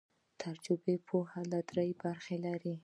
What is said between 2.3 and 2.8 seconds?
لري.